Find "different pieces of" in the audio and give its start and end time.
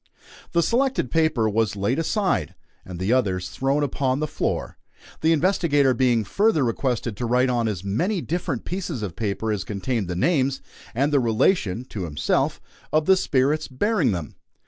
8.19-9.15